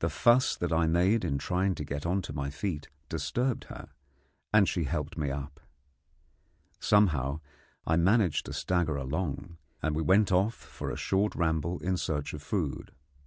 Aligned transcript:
The 0.00 0.10
fuss 0.10 0.54
that 0.56 0.70
I 0.70 0.86
made 0.86 1.24
in 1.24 1.38
trying 1.38 1.74
to 1.76 1.84
get 1.86 2.04
on 2.04 2.20
to 2.20 2.34
my 2.34 2.50
feet 2.50 2.90
disturbed 3.08 3.64
her, 3.70 3.88
and 4.52 4.68
she 4.68 4.84
helped 4.84 5.16
me 5.16 5.30
up. 5.30 5.60
Somehow 6.78 7.40
I 7.86 7.96
managed 7.96 8.44
to 8.44 8.52
stagger 8.52 8.96
along, 8.96 9.56
and 9.82 9.96
we 9.96 10.02
went 10.02 10.30
off 10.30 10.52
for 10.56 10.90
a 10.90 10.96
short 10.96 11.34
ramble 11.34 11.78
in 11.78 11.96
search 11.96 12.34
of 12.34 12.42
food. 12.42 12.92